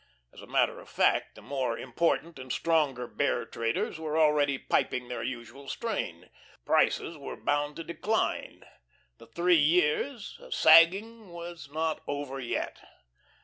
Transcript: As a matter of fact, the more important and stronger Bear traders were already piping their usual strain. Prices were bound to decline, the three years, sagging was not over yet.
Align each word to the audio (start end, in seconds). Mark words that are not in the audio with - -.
As 0.33 0.41
a 0.41 0.47
matter 0.47 0.79
of 0.79 0.89
fact, 0.89 1.35
the 1.35 1.43
more 1.43 1.77
important 1.77 2.39
and 2.39 2.51
stronger 2.51 3.05
Bear 3.05 3.45
traders 3.45 3.99
were 3.99 4.17
already 4.17 4.57
piping 4.57 5.07
their 5.09 5.21
usual 5.21 5.67
strain. 5.69 6.31
Prices 6.65 7.17
were 7.19 7.37
bound 7.37 7.75
to 7.75 7.83
decline, 7.83 8.63
the 9.19 9.27
three 9.27 9.59
years, 9.61 10.41
sagging 10.49 11.29
was 11.29 11.69
not 11.71 12.01
over 12.07 12.39
yet. 12.39 12.79